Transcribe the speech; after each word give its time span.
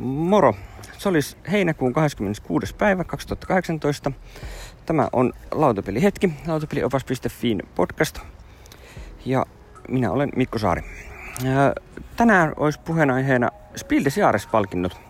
Moro! 0.00 0.54
Se 0.98 1.08
olisi 1.08 1.36
heinäkuun 1.50 1.92
26. 1.92 2.74
päivä 2.74 3.04
2018. 3.04 4.12
Tämä 4.86 5.08
on 5.12 5.32
Lautapelihetki, 5.50 6.32
lautapeliopas.fiin 6.46 7.62
podcast. 7.74 8.18
Ja 9.24 9.46
minä 9.88 10.10
olen 10.10 10.30
Mikko 10.36 10.58
Saari. 10.58 10.82
Tänään 12.16 12.52
olisi 12.56 12.80
puheenaiheena 12.80 13.50
Spiel 13.76 14.04
des 14.04 14.16
Jahres-palkinnot. 14.16 15.00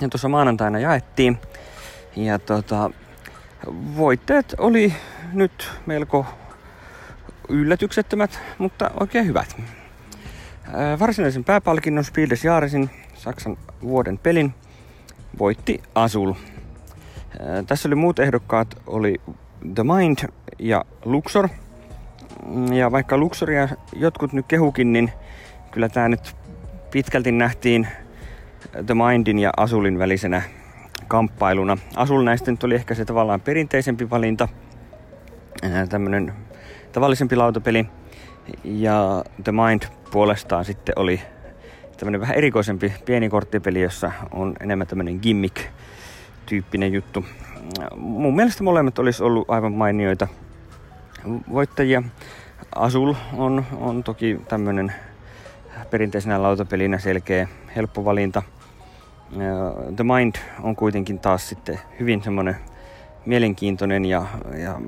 Ja 0.00 0.08
tuossa 0.08 0.28
maanantaina 0.28 0.78
jaettiin. 0.78 1.38
Ja 2.16 2.38
tota, 2.38 2.90
voitteet 3.96 4.54
oli 4.58 4.94
nyt 5.32 5.70
melko 5.86 6.26
yllätyksettömät, 7.48 8.40
mutta 8.58 8.90
oikein 9.00 9.26
hyvät. 9.26 9.56
Varsinaisen 10.98 11.44
pääpalkinnon 11.44 12.04
Spiel 12.04 12.30
des 12.30 12.44
Jahresin 12.44 12.90
Saksan 13.22 13.56
vuoden 13.82 14.18
pelin 14.18 14.54
voitti 15.38 15.82
Asul. 15.94 16.32
Tässä 17.66 17.88
oli 17.88 17.94
muut 17.94 18.18
ehdokkaat, 18.18 18.82
oli 18.86 19.20
The 19.74 19.82
Mind 19.82 20.18
ja 20.58 20.84
Luxor. 21.04 21.48
Ja 22.72 22.92
vaikka 22.92 23.18
Luxoria 23.18 23.68
jotkut 23.92 24.32
nyt 24.32 24.46
kehukin, 24.46 24.92
niin 24.92 25.12
kyllä 25.70 25.88
tämä 25.88 26.08
nyt 26.08 26.36
pitkälti 26.90 27.32
nähtiin 27.32 27.88
The 28.86 28.94
Mindin 28.94 29.38
ja 29.38 29.50
Asulin 29.56 29.98
välisenä 29.98 30.42
kamppailuna. 31.08 31.78
Asul 31.96 32.22
näistä 32.22 32.50
nyt 32.50 32.64
oli 32.64 32.74
ehkä 32.74 32.94
se 32.94 33.04
tavallaan 33.04 33.40
perinteisempi 33.40 34.10
valinta, 34.10 34.48
tämmönen 35.88 36.32
tavallisempi 36.92 37.36
lautapeli. 37.36 37.86
Ja 38.64 39.24
The 39.44 39.52
Mind 39.52 39.82
puolestaan 40.10 40.64
sitten 40.64 40.92
oli 40.96 41.20
tämmönen 42.02 42.20
vähän 42.20 42.36
erikoisempi 42.36 42.92
pieni 43.04 43.28
korttipeli, 43.28 43.82
jossa 43.82 44.12
on 44.30 44.54
enemmän 44.60 44.86
tämmönen 44.86 45.20
gimmick-tyyppinen 45.22 46.92
juttu. 46.92 47.24
Mun 47.96 48.36
mielestä 48.36 48.64
molemmat 48.64 48.98
olisi 48.98 49.22
ollut 49.22 49.50
aivan 49.50 49.72
mainioita 49.72 50.28
voittajia. 51.52 52.02
Asul 52.74 53.14
on, 53.36 53.64
on 53.80 54.04
toki 54.04 54.40
tämmönen 54.48 54.92
perinteisenä 55.90 56.42
lautapelinä 56.42 56.98
selkeä, 56.98 57.48
helppo 57.76 58.04
valinta. 58.04 58.42
The 59.96 60.04
Mind 60.04 60.34
on 60.62 60.76
kuitenkin 60.76 61.18
taas 61.18 61.48
sitten 61.48 61.78
hyvin 62.00 62.22
semmoinen 62.22 62.56
mielenkiintoinen 63.26 64.04
ja, 64.04 64.26
ja 64.62 64.80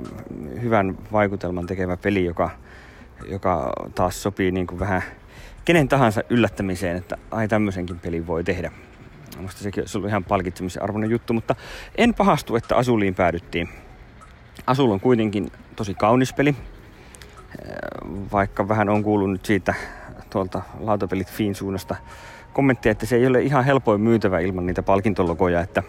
hyvän 0.63 0.99
vaikutelman 1.13 1.67
tekevä 1.67 1.97
peli, 1.97 2.25
joka, 2.25 2.51
joka 3.29 3.73
taas 3.95 4.23
sopii 4.23 4.51
niin 4.51 4.67
kuin 4.67 4.81
vähän 4.81 5.03
kenen 5.65 5.89
tahansa 5.89 6.23
yllättämiseen, 6.31 6.97
että 6.97 7.17
ai 7.31 7.49
tämmöisenkin 7.49 7.99
pelin 7.99 8.27
voi 8.27 8.45
tehdä. 8.45 8.73
Minusta 9.37 9.63
sekin 9.63 9.83
olisi 9.83 9.99
ollut 9.99 10.09
ihan 10.09 10.25
palkitsemisen 10.25 10.83
arvoinen 10.83 11.11
juttu, 11.11 11.33
mutta 11.33 11.55
en 11.99 12.15
pahastu, 12.15 12.57
että 12.57 12.77
Asuliin 12.77 13.15
päädyttiin. 13.15 13.69
Asul 14.67 14.91
on 14.91 15.01
kuitenkin 15.01 15.53
tosi 15.77 15.95
kaunis 15.95 16.33
peli, 16.33 16.57
vaikka 18.33 18.69
vähän 18.69 18.89
on 18.89 19.03
kuullut 19.03 19.31
nyt 19.31 19.45
siitä 19.45 19.75
tuolta 20.31 20.63
lautapelit 20.81 21.31
Fiin 21.31 21.55
suunnasta 21.55 21.97
kommenttia, 22.53 22.93
että 22.93 23.07
se 23.07 23.17
ei 23.17 23.27
ole 23.27 23.43
ihan 23.43 23.65
helpoin 23.65 24.01
myytävä 24.01 24.39
ilman 24.39 24.67
niitä 24.67 24.83
palkintologoja, 24.83 25.61
että 25.61 25.83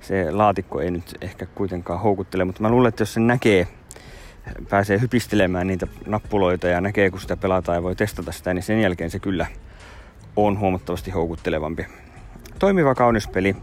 se 0.00 0.30
laatikko 0.30 0.80
ei 0.80 0.90
nyt 0.90 1.16
ehkä 1.20 1.46
kuitenkaan 1.46 2.00
houkuttele, 2.00 2.44
mutta 2.44 2.62
mä 2.62 2.70
luulen, 2.70 2.88
että 2.88 3.02
jos 3.02 3.14
se 3.14 3.20
näkee, 3.20 3.68
pääsee 4.68 5.00
hypistelemään 5.00 5.66
niitä 5.66 5.86
nappuloita 6.06 6.68
ja 6.68 6.80
näkee, 6.80 7.10
kun 7.10 7.20
sitä 7.20 7.36
pelataan 7.36 7.76
ja 7.76 7.82
voi 7.82 7.96
testata 7.96 8.32
sitä, 8.32 8.54
niin 8.54 8.62
sen 8.62 8.80
jälkeen 8.80 9.10
se 9.10 9.18
kyllä 9.18 9.46
on 10.36 10.58
huomattavasti 10.58 11.10
houkuttelevampi. 11.10 11.86
Toimiva 12.58 12.94
kaunis 12.94 13.28
peli, 13.28 13.56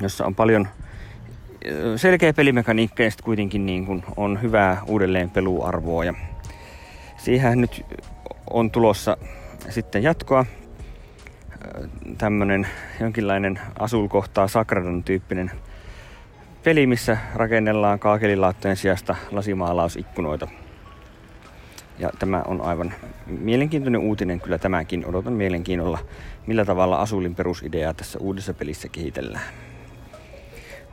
jossa 0.00 0.26
on 0.26 0.34
paljon 0.34 0.68
selkeä 1.96 2.32
pelimekaniikka 2.32 3.02
ja 3.02 3.10
sitten 3.10 3.24
kuitenkin 3.24 3.66
niin 3.66 3.86
kuin 3.86 4.04
on 4.16 4.42
hyvää 4.42 4.82
uudelleen 4.86 5.30
peluarvoa. 5.30 6.04
Ja 6.04 6.14
siihen 7.16 7.60
nyt 7.60 7.84
on 8.50 8.70
tulossa 8.70 9.16
sitten 9.68 10.02
jatkoa. 10.02 10.46
Tämmönen 12.18 12.66
jonkinlainen 13.00 13.60
asulkohtaa 13.78 14.48
Sakradan 14.48 15.02
tyyppinen 15.02 15.50
peli, 16.64 16.86
missä 16.86 17.16
rakennellaan 17.34 17.98
kaakelilaattojen 17.98 18.76
sijasta 18.76 19.16
lasimaalausikkunoita. 19.30 20.48
Ja 21.98 22.10
tämä 22.18 22.42
on 22.46 22.60
aivan 22.60 22.94
mielenkiintoinen 23.26 24.00
uutinen 24.00 24.40
kyllä 24.40 24.58
tämäkin. 24.58 25.06
Odotan 25.06 25.32
mielenkiinnolla, 25.32 25.98
millä 26.46 26.64
tavalla 26.64 26.96
Asulin 26.96 27.34
perusideaa 27.34 27.94
tässä 27.94 28.18
uudessa 28.18 28.54
pelissä 28.54 28.88
kehitellään. 28.88 29.44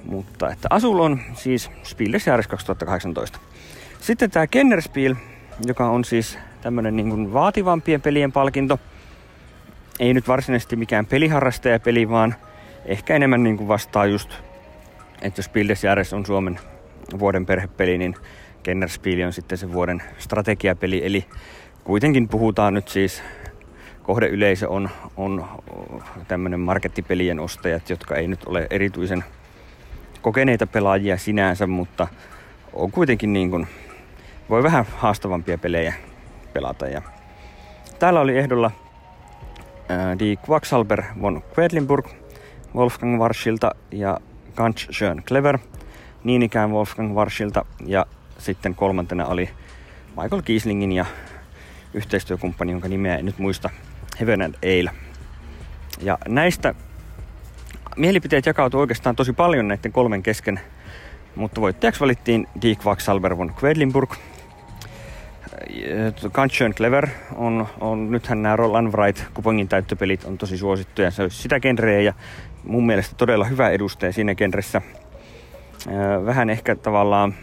Mutta 0.06 0.52
että 0.52 0.68
Asul 0.72 1.00
on 1.00 1.20
siis 1.34 1.72
Spiel 1.84 2.12
des 2.12 2.28
Jahres 2.28 2.48
2018. 2.48 3.40
Sitten 4.00 4.32
tämä 4.32 4.48
Kennerspiel, 4.48 5.16
joka 5.66 5.90
on 5.90 6.06
siis 6.06 6.40
tämmönen 6.62 6.96
niin 6.96 7.10
kuin 7.10 7.34
vaativampien 7.34 8.02
pelien 8.02 8.32
palkinto. 8.32 8.80
Ei 10.00 10.14
nyt 10.14 10.28
varsinaisesti 10.28 10.76
mikään 10.76 11.06
peliharrastajapeli, 11.06 12.10
vaan 12.10 12.36
ehkä 12.86 13.16
enemmän 13.16 13.44
niin 13.44 13.58
kuin 13.58 13.68
vastaa 13.68 14.06
just, 14.06 14.49
että 15.22 15.40
jos 15.40 15.50
Bildes 15.50 15.84
Jääres 15.84 16.14
on 16.14 16.26
Suomen 16.26 16.60
vuoden 17.20 17.46
perhepeli, 17.46 17.98
niin 17.98 18.16
Kennerspiel 18.64 19.26
on 19.26 19.34
sitten 19.34 19.58
se 19.58 19.74
vuoden 19.74 20.02
strategiapeli. 20.18 21.06
Eli 21.06 21.26
kuitenkin 21.84 22.28
puhutaan 22.28 22.74
nyt 22.74 22.88
siis, 22.88 23.24
kohdeyleisö 24.04 24.70
on, 24.70 24.90
on 25.18 25.46
tämmöinen 26.28 26.60
markettipelien 26.60 27.40
ostajat, 27.40 27.90
jotka 27.90 28.16
ei 28.16 28.28
nyt 28.28 28.44
ole 28.46 28.68
erityisen 28.70 29.24
kokeneita 30.22 30.68
pelaajia 30.68 31.18
sinänsä, 31.18 31.68
mutta 31.68 32.08
on 32.74 32.92
kuitenkin 32.92 33.34
niin 33.34 33.50
kuin, 33.50 33.68
voi 34.50 34.64
vähän 34.64 34.86
haastavampia 34.98 35.58
pelejä 35.58 35.94
pelata. 36.54 36.88
Ja 36.88 37.02
täällä 38.00 38.20
oli 38.20 38.38
ehdolla 38.38 38.72
äh, 39.92 40.20
Die 40.20 40.38
Quacksalber 40.50 41.04
von 41.22 41.44
Quedlinburg 41.58 42.08
Wolfgang 42.76 43.20
Warschilta 43.20 43.72
ja 43.92 44.18
Ganz 44.60 44.88
schön 44.92 45.24
clever 45.24 45.58
niin 46.24 46.44
ikään 46.44 46.72
Wolfgang 46.72 47.16
Warschilta 47.16 47.66
ja 47.86 48.06
sitten 48.38 48.76
kolmantena 48.76 49.26
oli 49.26 49.50
Michael 50.22 50.42
Kieslingin 50.42 50.92
ja 50.92 51.06
yhteistyökumppani, 51.94 52.72
jonka 52.72 52.88
nimeä 52.88 53.18
en 53.18 53.26
nyt 53.26 53.38
muista, 53.40 53.70
Heaven 54.20 54.42
and 54.42 54.56
Ale. 54.64 54.92
Ja 56.02 56.18
näistä 56.28 56.76
mielipiteet 57.98 58.46
jakautuivat 58.46 58.82
oikeastaan 58.82 59.16
tosi 59.16 59.34
paljon 59.34 59.68
näiden 59.68 59.92
kolmen 59.92 60.24
kesken, 60.24 60.60
mutta 61.36 61.62
voittajaksi 61.62 62.02
valittiin 62.02 62.48
Die 62.62 62.76
Quacksalber 62.86 63.38
von 63.38 63.54
Quedlinburg– 63.64 64.16
Kanchön 66.32 66.74
Clever 66.74 67.08
on, 67.36 67.68
on, 67.80 68.12
nythän 68.12 68.42
nämä 68.42 68.56
Roland 68.56 68.94
Wright 68.94 69.24
kupongin 69.34 69.68
täyttöpelit 69.68 70.24
on 70.24 70.38
tosi 70.38 70.58
suosittuja. 70.58 71.12
Se 71.12 71.22
olisi 71.22 71.42
sitä 71.42 71.60
genreä 71.60 72.02
ja 72.02 72.14
mun 72.64 72.86
mielestä 72.86 73.16
todella 73.16 73.46
hyvä 73.46 73.70
edustaja 73.70 74.14
siinä 74.14 74.36
genressä. 74.36 74.82
Vähän 76.26 76.50
ehkä 76.50 76.76
tavallaan, 76.76 77.36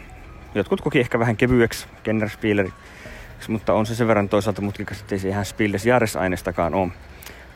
jotkut 0.55 0.81
koki 0.81 0.99
ehkä 0.99 1.19
vähän 1.19 1.37
kevyeksi 1.37 1.87
Kennerspieler, 2.03 2.69
mutta 3.47 3.73
on 3.73 3.85
se 3.85 3.95
sen 3.95 4.07
verran 4.07 4.29
toisaalta 4.29 4.61
mutkikas, 4.61 5.01
ettei 5.01 5.19
se 5.19 5.29
ihan 5.29 5.45
Spiel 5.45 5.73
Jahres-ainestakaan 5.85 6.73
ole. 6.73 6.91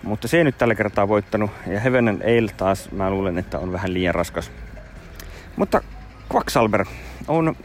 Mutta 0.03 0.27
se 0.27 0.37
ei 0.37 0.43
nyt 0.43 0.57
tällä 0.57 0.75
kertaa 0.75 1.07
voittanut. 1.07 1.51
Ja 1.67 1.79
Heaven 1.79 2.07
and 2.07 2.21
Ale 2.21 2.51
taas 2.57 2.91
mä 2.91 3.09
luulen, 3.09 3.37
että 3.37 3.59
on 3.59 3.71
vähän 3.71 3.93
liian 3.93 4.15
raskas. 4.15 4.51
Mutta 5.55 5.81
Quacksalber 6.33 6.85
on 7.27 7.55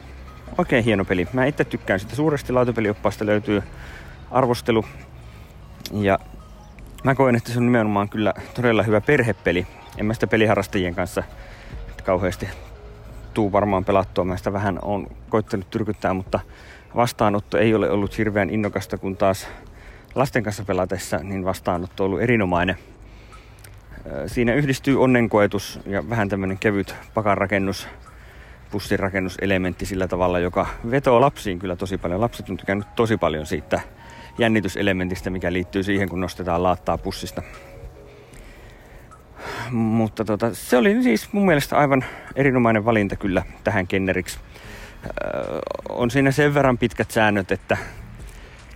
oikein 0.59 0.85
hieno 0.85 1.05
peli. 1.05 1.29
Mä 1.33 1.45
itse 1.47 1.65
tykkään 1.65 2.01
sitä 2.01 2.17
suuresti. 2.17 2.53
Lautapelioppaasta 2.53 3.27
löytyy 3.27 3.63
arvostelu. 4.31 4.85
Ja 5.93 6.19
mä 7.07 7.15
koen, 7.15 7.37
että 7.37 7.53
se 7.53 7.59
on 7.59 7.67
nimenomaan 7.67 8.09
kyllä 8.09 8.35
todella 8.55 8.83
hyvä 8.83 9.01
perhepeli. 9.01 9.67
En 9.99 10.07
mä 10.07 10.15
sitä 10.15 10.27
peliharrastajien 10.27 10.95
kanssa 10.95 11.23
kauheasti 12.05 12.49
tuu 13.35 13.53
varmaan 13.53 13.85
pelattua. 13.85 14.25
Mä 14.25 14.37
sitä 14.37 14.53
vähän 14.53 14.79
on 14.83 15.07
koittanut 15.29 15.71
tyrkyttää, 15.71 16.15
mutta 16.15 16.41
vastaanotto 16.97 17.59
ei 17.59 17.75
ole 17.75 17.91
ollut 17.91 18.19
hirveän 18.19 18.51
innokasta, 18.51 18.99
kun 18.99 19.17
taas 19.17 19.49
lasten 20.15 20.43
kanssa 20.43 20.65
pelatessa, 20.65 21.19
niin 21.19 21.45
vastaanotto 21.45 22.05
on 22.05 22.07
ollut 22.07 22.23
erinomainen. 22.23 22.77
Siinä 24.27 24.55
yhdistyy 24.55 25.03
onnenkoetus 25.03 25.81
ja 25.87 26.11
vähän 26.11 26.29
tämmönen 26.29 26.59
kevyt 26.59 26.95
pakanrakennus 27.15 27.89
pussirakennuselementti 28.71 29.87
sillä 29.87 30.09
tavalla, 30.09 30.39
joka 30.39 30.67
vetoo 30.91 31.21
lapsiin 31.21 31.59
kyllä 31.59 31.77
tosi 31.77 31.99
paljon. 31.99 32.21
Lapset 32.21 32.51
on 32.51 32.57
tykännyt 32.57 32.95
tosi 32.97 33.17
paljon 33.17 33.47
siitä 33.47 33.81
jännityselementistä, 34.39 35.31
mikä 35.31 35.53
liittyy 35.53 35.83
siihen, 35.83 36.09
kun 36.09 36.21
nostetaan 36.21 36.63
laattaa 36.63 36.99
pussista. 36.99 37.43
Mutta 39.71 40.25
tota, 40.25 40.55
se 40.55 40.77
oli 40.77 41.03
siis 41.03 41.33
mun 41.33 41.47
mielestä 41.47 41.77
aivan 41.77 42.05
erinomainen 42.37 42.85
valinta 42.85 43.17
kyllä 43.17 43.43
tähän 43.65 43.87
kenneriksi. 43.87 44.39
Öö, 45.05 45.59
on 45.89 46.11
siinä 46.11 46.31
sen 46.31 46.55
verran 46.55 46.79
pitkät 46.79 47.11
säännöt, 47.11 47.53
että 47.53 47.77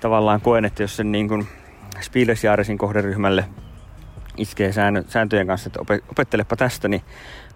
tavallaan 0.01 0.41
koen, 0.41 0.65
että 0.65 0.83
jos 0.83 0.97
sen 0.97 1.13
niin 1.13 1.29
kuin 1.29 1.47
Spielesjaaresin 2.01 2.79
kohderyhmälle 2.79 3.45
iskee 4.37 4.73
sääntöjen 5.09 5.47
kanssa, 5.47 5.69
että 5.69 5.81
opettelepa 6.11 6.57
tästä, 6.57 6.89
niin 6.89 7.03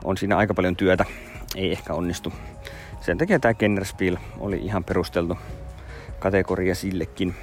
on 0.04 0.16
siinä 0.16 0.36
aika 0.36 0.54
paljon 0.54 0.76
työtä. 0.76 1.04
Ei 1.56 1.72
ehkä 1.72 1.94
onnistu. 1.94 2.32
Sen 3.00 3.18
takia 3.18 3.40
tämä 3.40 3.54
Kennerspiel 3.54 4.16
oli 4.38 4.56
ihan 4.56 4.84
perusteltu 4.84 5.38
kategoria 6.18 6.74
sillekin. 6.74 7.34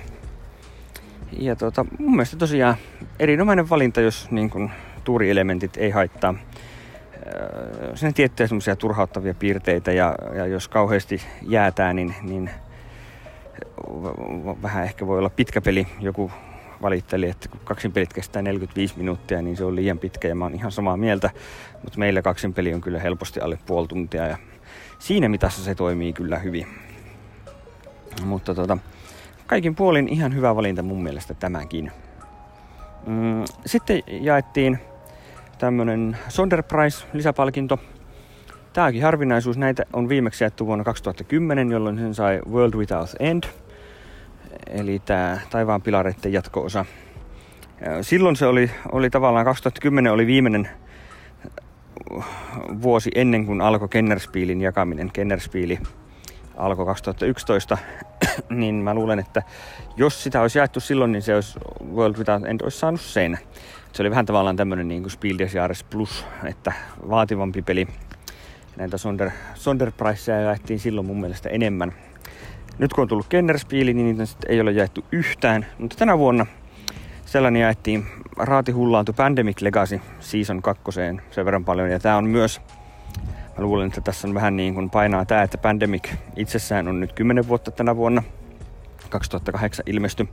Ja 1.40 1.56
tota, 1.56 1.86
mun 2.00 2.12
mielestä 2.12 2.38
tosiaan 2.38 2.76
erinomainen 3.20 3.70
valinta, 3.70 4.02
jos 4.02 4.32
niin 4.32 4.50
kun, 4.50 4.70
tuurielementit 5.04 5.78
ei 5.78 5.90
haittaa 5.90 6.36
öö, 7.26 7.96
sinne 7.96 8.14
tiettyjä 8.14 8.48
semmoisia 8.48 8.76
turhauttavia 8.76 9.34
piirteitä 9.34 9.92
ja, 9.92 10.16
ja 10.36 10.46
jos 10.46 10.68
kauheasti 10.68 11.22
jäätää, 11.42 11.94
niin, 11.94 12.16
niin 12.22 12.50
vähän 14.62 14.84
ehkä 14.84 15.08
voi 15.08 15.18
olla 15.18 15.30
pitkä 15.30 15.62
peli. 15.62 15.88
Joku 16.00 16.32
valitteli, 16.82 17.30
että 17.30 17.50
kun 17.50 17.60
kaksin 17.64 17.92
pelit 17.92 18.14
kestää 18.14 18.42
45 18.42 18.98
minuuttia, 18.98 19.42
niin 19.42 19.58
se 19.58 19.66
on 19.66 19.76
liian 19.76 20.00
pitkä 20.00 20.28
ja 20.28 20.36
mä 20.36 20.46
oon 20.46 20.54
ihan 20.56 20.72
samaa 20.72 20.98
mieltä. 20.98 21.30
Mutta 21.84 22.00
meillä 22.00 22.22
kaksin 22.22 22.54
peli 22.54 22.74
on 22.74 22.82
kyllä 22.82 23.00
helposti 23.00 23.40
alle 23.40 23.60
puoli 23.66 23.88
tuntia 23.88 24.28
ja 24.28 24.38
siinä 25.00 25.30
mitassa 25.30 25.64
se 25.64 25.76
toimii 25.76 26.14
kyllä 26.14 26.40
hyvin. 26.40 26.68
Mutta 28.26 28.56
tota, 28.56 28.78
kaikin 29.52 29.76
puolin 29.76 30.08
ihan 30.10 30.36
hyvä 30.36 30.56
valinta 30.56 30.84
mun 30.84 31.04
mielestä 31.04 31.34
tämäkin. 31.34 31.92
Mm, 33.08 33.44
sitten 33.66 34.04
jaettiin 34.08 34.80
tämmönen 35.58 36.18
Sonderpreis 36.28 37.08
lisäpalkinto. 37.14 37.80
Tääkin 38.74 39.04
harvinaisuus, 39.04 39.58
näitä 39.58 39.84
on 39.94 40.10
viimeksi 40.10 40.44
jaettu 40.44 40.66
vuonna 40.66 40.84
2010, 40.84 41.72
jolloin 41.72 41.98
sen 41.98 42.16
sai 42.16 42.42
World 42.52 42.74
Without 42.74 43.10
End. 43.20 43.44
Eli 44.70 45.02
tämä 45.06 45.40
taivaan 45.50 45.82
pilareiden 45.82 46.34
jatko-osa. 46.34 46.86
Silloin 48.02 48.36
se 48.36 48.46
oli, 48.46 48.72
oli 48.92 49.10
tavallaan 49.10 49.46
2010 49.46 50.12
oli 50.12 50.28
viimeinen 50.28 50.70
vuosi 52.82 53.12
ennen 53.16 53.46
kuin 53.46 53.62
alkoi 53.62 53.90
Kennerspielin 53.90 54.62
jakaminen. 54.62 55.12
Kennerspieli 55.14 55.80
alkoi 56.62 56.86
2011, 56.86 57.78
niin 58.50 58.76
mä 58.76 58.94
luulen, 58.94 59.20
että 59.20 59.44
jos 59.98 60.24
sitä 60.24 60.42
olisi 60.42 60.58
jaettu 60.58 60.80
silloin, 60.80 61.12
niin 61.12 61.22
se 61.22 61.36
olisi 61.36 61.60
World 61.94 62.18
Without 62.18 62.46
End 62.46 62.62
olisi 62.62 62.80
saanut 62.80 63.02
sen. 63.02 63.40
Se 63.94 64.04
oli 64.04 64.10
vähän 64.10 64.26
tavallaan 64.26 64.56
tämmöinen 64.56 64.88
niin 64.88 65.02
kuin 65.02 65.12
Spiel 65.12 65.38
des 65.38 65.56
Jahres 65.56 65.84
Plus, 65.84 66.26
että 66.44 66.74
vaativampi 67.10 67.62
peli. 67.62 67.88
Näitä 68.76 68.98
Sonder, 68.98 69.30
Sonderpreisseja 69.54 70.42
jaettiin 70.42 70.80
silloin 70.80 71.08
mun 71.08 71.22
mielestä 71.22 71.50
enemmän. 71.50 71.94
Nyt 72.78 72.94
kun 72.94 73.02
on 73.02 73.08
tullut 73.08 73.28
Kennerspieli, 73.28 73.94
niin 73.94 74.18
niitä 74.18 74.34
ei 74.48 74.62
ole 74.62 74.72
jaettu 74.72 75.06
yhtään, 75.12 75.66
mutta 75.78 75.96
tänä 75.96 76.18
vuonna 76.18 76.46
sellainen 77.26 77.62
jaettiin 77.62 78.06
raati 78.38 78.72
hullaantu 78.72 79.14
Pandemic 79.14 79.62
Legacy 79.62 80.02
Season 80.20 80.62
2 80.62 80.84
sen 81.32 81.46
verran 81.46 81.66
paljon. 81.66 81.90
Ja 81.90 82.00
tämä 82.00 82.18
on 82.18 82.26
myös, 82.26 82.62
luulen, 83.62 83.88
että 83.88 84.02
tässä 84.02 84.28
on 84.28 84.34
vähän 84.34 84.56
niin 84.56 84.74
kuin 84.74 84.90
painaa 84.90 85.26
tämä, 85.26 85.44
että 85.44 85.58
Pandemic 85.58 86.10
itsessään 86.36 86.88
on 86.88 87.00
nyt 87.00 87.14
10 87.14 87.48
vuotta 87.48 87.72
tänä 87.72 87.96
vuonna. 87.96 88.24
2008 89.10 89.84
ilmesty. 89.88 90.28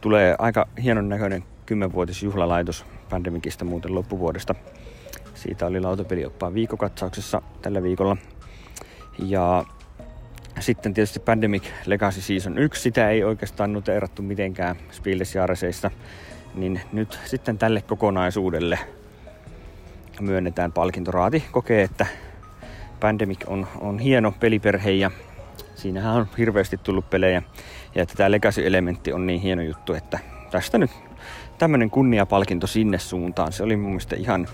Tulee 0.00 0.34
aika 0.38 0.68
hienon 0.82 1.08
näköinen 1.08 1.44
10-vuotis 1.72 2.22
juhlalaitos 2.22 2.84
Pandemicista 3.10 3.64
muuten 3.64 3.94
loppuvuodesta. 3.94 4.54
Siitä 5.34 5.66
oli 5.66 5.80
lautapelioppaan 5.80 6.54
viikokatsauksessa 6.54 7.42
tällä 7.62 7.82
viikolla. 7.82 8.16
Ja 9.18 9.64
sitten 10.60 10.94
tietysti 10.94 11.20
Pandemic 11.20 11.62
Legacy 11.86 12.20
Season 12.20 12.58
1, 12.58 12.82
sitä 12.82 13.10
ei 13.10 13.24
oikeastaan 13.24 13.72
noteerattu 13.72 14.22
mitenkään 14.22 14.76
Spielesjaareseissa, 14.90 15.90
niin 16.54 16.80
nyt 16.92 17.18
sitten 17.24 17.58
tälle 17.58 17.82
kokonaisuudelle 17.82 18.78
myönnetään 20.20 20.72
palkintoraati. 20.72 21.44
Kokee, 21.52 21.82
että 21.82 22.06
Pandemic 23.00 23.38
on, 23.46 23.66
on 23.80 23.98
hieno 23.98 24.32
peliperhe 24.40 24.90
ja 24.90 25.10
siinähän 25.74 26.14
on 26.14 26.26
hirveästi 26.38 26.76
tullut 26.76 27.10
pelejä 27.10 27.42
ja 27.94 28.02
että 28.02 28.14
tämä 28.14 28.30
Legacy-elementti 28.30 29.12
on 29.12 29.26
niin 29.26 29.40
hieno 29.40 29.62
juttu, 29.62 29.94
että 29.94 30.18
tästä 30.50 30.78
nyt 30.78 30.90
tämmöinen 31.58 31.90
kunniapalkinto 31.90 32.66
sinne 32.66 32.98
suuntaan. 32.98 33.52
Se 33.52 33.62
oli 33.62 33.76
mun 33.76 33.90
mielestä 33.90 34.16
ihan 34.16 34.48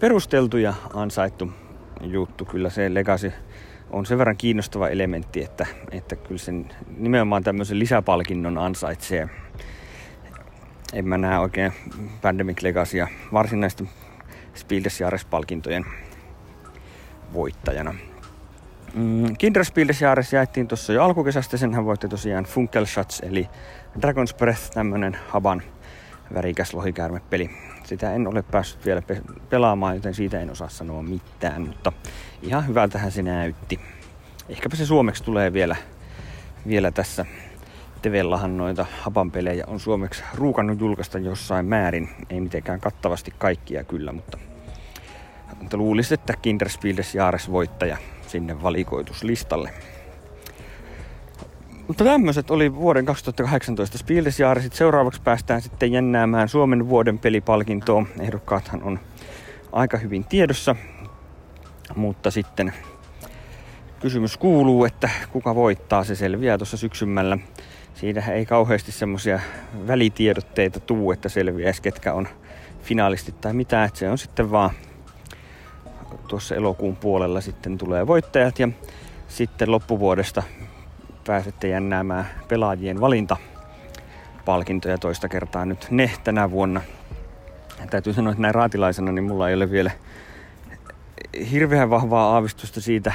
perusteltu 0.00 0.56
ja 0.56 0.74
ansaittu 0.94 1.52
juttu. 2.02 2.44
Kyllä 2.44 2.70
se 2.70 2.94
Legacy 2.94 3.32
on 3.90 4.06
sen 4.06 4.18
verran 4.18 4.36
kiinnostava 4.36 4.88
elementti, 4.88 5.44
että, 5.44 5.66
että 5.90 6.16
kyllä 6.16 6.38
sen 6.38 6.68
nimenomaan 6.96 7.44
tämmöisen 7.44 7.78
lisäpalkinnon 7.78 8.58
ansaitsee. 8.58 9.28
En 10.92 11.08
mä 11.08 11.18
näe 11.18 11.38
oikein 11.38 11.72
Pandemic 12.22 12.62
Legacya 12.62 13.08
varsinaisten 13.32 13.88
Spiel 14.54 14.84
des 14.84 15.00
Jahres-palkintojen 15.00 15.84
voittajana. 17.32 17.94
Mm, 18.94 19.36
Kinder 19.38 19.64
Spiel 19.64 19.88
des 19.88 20.02
Jahres 20.02 20.32
jaettiin 20.32 20.68
tuossa 20.68 20.92
jo 20.92 21.04
alkukesästä. 21.04 21.56
Senhän 21.56 21.84
voitti 21.84 22.08
tosiaan 22.08 22.44
Funkelshots 22.44 23.20
eli 23.20 23.48
Dragon's 23.98 24.36
Breath, 24.38 24.70
tämmönen 24.74 25.16
Haban 25.28 25.62
värikäs 26.34 26.74
lohikäärmepeli. 26.74 27.50
Sitä 27.84 28.14
en 28.14 28.26
ole 28.26 28.42
päässyt 28.42 28.86
vielä 28.86 29.02
pe- 29.02 29.22
pelaamaan, 29.50 29.94
joten 29.94 30.14
siitä 30.14 30.40
en 30.40 30.50
osaa 30.50 30.68
sanoa 30.68 31.02
mitään, 31.02 31.62
mutta 31.62 31.92
ihan 32.42 32.66
hyvältähän 32.66 33.12
se 33.12 33.22
näytti. 33.22 33.80
Ehkäpä 34.48 34.76
se 34.76 34.86
suomeksi 34.86 35.24
tulee 35.24 35.52
vielä, 35.52 35.76
vielä 36.66 36.90
tässä. 36.90 37.26
Tevellahan 38.02 38.56
noita 38.56 38.86
hapanpelejä 39.00 39.64
on 39.66 39.80
suomeksi 39.80 40.22
ruukannut 40.34 40.80
julkaista 40.80 41.18
jossain 41.18 41.66
määrin. 41.66 42.08
Ei 42.30 42.40
mitenkään 42.40 42.80
kattavasti 42.80 43.32
kaikkia 43.38 43.84
kyllä, 43.84 44.12
mutta, 44.12 44.38
mutta 45.60 45.76
luulisin, 45.76 46.14
että 46.14 46.34
Kinderspieldes 46.42 47.14
Jaares 47.14 47.50
voittaja 47.50 47.96
sinne 48.26 48.62
valikoituslistalle. 48.62 49.70
Mutta 51.88 52.04
tämmöiset 52.04 52.50
oli 52.50 52.74
vuoden 52.74 53.06
2018 53.06 53.98
Spielesjaaresit. 53.98 54.72
Seuraavaksi 54.72 55.22
päästään 55.22 55.62
sitten 55.62 55.92
jännäämään 55.92 56.48
Suomen 56.48 56.88
vuoden 56.88 57.18
pelipalkintoa. 57.18 58.06
Ehdokkaathan 58.20 58.82
on 58.82 59.00
aika 59.72 59.96
hyvin 59.98 60.24
tiedossa. 60.24 60.76
Mutta 61.96 62.30
sitten 62.30 62.72
kysymys 64.00 64.36
kuuluu, 64.36 64.84
että 64.84 65.10
kuka 65.32 65.54
voittaa, 65.54 66.04
se 66.04 66.14
selviää 66.14 66.58
tuossa 66.58 66.76
syksymällä. 66.76 67.38
Siitä 67.94 68.20
ei 68.20 68.46
kauheasti 68.46 68.92
semmoisia 68.92 69.40
välitiedotteita 69.86 70.80
tuu, 70.80 71.12
että 71.12 71.28
selviäisi 71.28 71.82
ketkä 71.82 72.12
on 72.14 72.28
finaalistit 72.82 73.40
tai 73.40 73.52
mitä. 73.52 73.84
Että 73.84 73.98
se 73.98 74.10
on 74.10 74.18
sitten 74.18 74.50
vaan 74.50 74.70
tuossa 76.28 76.54
elokuun 76.54 76.96
puolella 76.96 77.40
sitten 77.40 77.78
tulee 77.78 78.06
voittajat 78.06 78.58
ja 78.58 78.68
sitten 79.28 79.70
loppuvuodesta 79.70 80.42
pääsette 81.26 81.68
jännäämään 81.68 82.26
pelaajien 82.48 83.00
valinta 83.00 83.36
palkintoja 84.44 84.98
toista 84.98 85.28
kertaa 85.28 85.64
nyt 85.64 85.86
ne 85.90 86.10
tänä 86.24 86.50
vuonna. 86.50 86.80
Täytyy 87.90 88.12
sanoa, 88.12 88.30
että 88.30 88.42
näin 88.42 88.54
raatilaisena 88.54 89.12
niin 89.12 89.24
mulla 89.24 89.48
ei 89.48 89.54
ole 89.54 89.70
vielä 89.70 89.90
hirveän 91.50 91.90
vahvaa 91.90 92.34
aavistusta 92.34 92.80
siitä, 92.80 93.12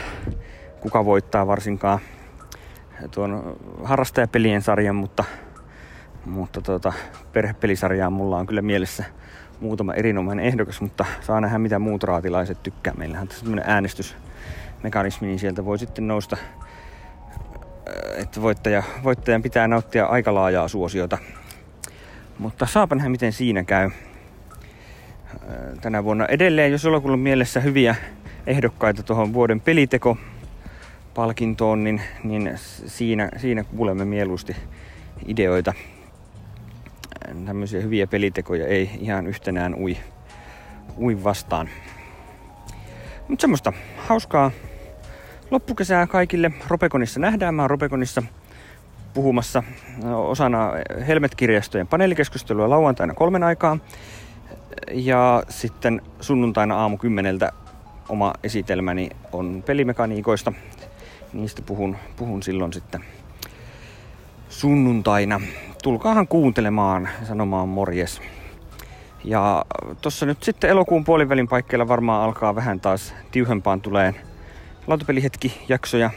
kuka 0.79 1.05
voittaa 1.05 1.47
varsinkaan 1.47 1.99
tuon 3.11 3.57
harrastajapelien 3.83 4.61
sarjan, 4.61 4.95
mutta, 4.95 5.23
mutta 6.25 6.61
tuota, 6.61 6.93
perhepelisarjaa 7.33 8.09
mulla 8.09 8.37
on 8.37 8.47
kyllä 8.47 8.61
mielessä 8.61 9.05
muutama 9.61 9.93
erinomainen 9.93 10.45
ehdokas, 10.45 10.81
mutta 10.81 11.05
saa 11.21 11.41
nähdä 11.41 11.57
mitä 11.57 11.79
muut 11.79 12.03
raatilaiset 12.03 12.63
tykkää. 12.63 12.93
Meillähän 12.97 13.27
on 13.31 13.35
tämmöinen 13.39 13.65
äänestysmekanismi, 13.67 15.27
niin 15.27 15.39
sieltä 15.39 15.65
voi 15.65 15.79
sitten 15.79 16.07
nousta 16.07 16.37
että 18.17 18.41
voittaja, 18.41 18.83
voittajan 19.03 19.41
pitää 19.41 19.67
nauttia 19.67 20.05
aika 20.05 20.33
laajaa 20.33 20.67
suosiota. 20.67 21.17
Mutta 22.39 22.65
saapa 22.65 22.95
nähdä, 22.95 23.09
miten 23.09 23.33
siinä 23.33 23.63
käy 23.63 23.89
tänä 25.81 26.03
vuonna. 26.03 26.25
Edelleen, 26.25 26.71
jos 26.71 26.83
jollakulla 26.83 27.13
on 27.13 27.19
mielessä 27.19 27.59
hyviä 27.59 27.95
ehdokkaita 28.47 29.03
tuohon 29.03 29.33
vuoden 29.33 29.61
peliteko 29.61 30.17
palkintoon, 31.13 31.83
niin, 31.83 32.01
niin 32.23 32.51
siinä, 32.85 33.29
siinä 33.37 33.63
kuulemme 33.63 34.05
mieluusti 34.05 34.55
ideoita. 35.25 35.73
Tämmöisiä 37.45 37.81
hyviä 37.81 38.07
pelitekoja 38.07 38.67
ei 38.67 38.89
ihan 38.99 39.27
yhtenään 39.27 39.75
ui, 39.75 39.97
ui 40.97 41.23
vastaan. 41.23 41.69
Mutta 43.27 43.41
semmoista 43.41 43.73
hauskaa 43.97 44.51
loppukesää 45.51 46.07
kaikille. 46.07 46.51
Ropekonissa 46.67 47.19
nähdään. 47.19 47.55
Mä 47.55 47.61
oon 47.61 47.69
Ropekonissa 47.69 48.23
puhumassa 49.13 49.63
osana 50.15 50.71
Helmet-kirjastojen 51.07 51.87
paneelikeskustelua 51.87 52.69
lauantaina 52.69 53.13
kolmen 53.13 53.43
aikaa. 53.43 53.77
Ja 54.91 55.43
sitten 55.49 56.01
sunnuntaina 56.21 56.75
aamu 56.75 56.97
kymmeneltä 56.97 57.51
oma 58.09 58.33
esitelmäni 58.43 59.09
on 59.31 59.63
pelimekaniikoista. 59.65 60.53
Niistä 61.33 61.61
puhun, 61.61 61.97
puhun 62.15 62.43
silloin 62.43 62.73
sitten 62.73 63.03
sunnuntaina. 64.49 65.41
Tulkaahan 65.87 66.27
kuuntelemaan 66.27 67.09
sanomaan 67.23 67.69
morjes. 67.69 68.21
Ja 69.23 69.65
tuossa 70.01 70.25
nyt 70.25 70.43
sitten 70.43 70.69
elokuun 70.69 71.03
puolivälin 71.03 71.47
paikkeilla 71.47 71.87
varmaan 71.87 72.23
alkaa 72.23 72.55
vähän 72.55 72.79
taas 72.79 73.15
tiuhempaan 73.31 73.81
tulee 73.81 74.15
lautapelihetki 74.87 75.65
jaksoja, 75.69 76.09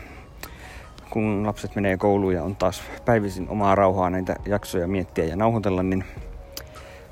kun 1.10 1.46
lapset 1.46 1.74
menee 1.74 1.96
kouluun 1.96 2.34
ja 2.34 2.42
on 2.42 2.56
taas 2.56 2.82
päivisin 3.04 3.48
omaa 3.48 3.74
rauhaa 3.74 4.10
näitä 4.10 4.36
jaksoja 4.46 4.88
miettiä 4.88 5.24
ja 5.24 5.36
nauhoitella, 5.36 5.82
niin 5.82 6.04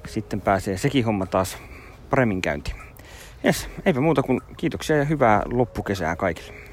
sitten 0.08 0.40
pääsee 0.40 0.76
sekin 0.76 1.04
homma 1.04 1.26
taas 1.26 1.58
paremmin 2.10 2.42
käyntiin. 2.42 2.76
Jes, 3.44 3.68
eipä 3.86 4.00
muuta 4.00 4.22
kuin 4.22 4.40
kiitoksia 4.56 4.96
ja 4.96 5.04
hyvää 5.04 5.42
loppukesää 5.52 6.16
kaikille. 6.16 6.67